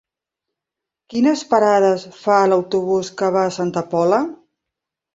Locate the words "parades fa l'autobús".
1.51-3.15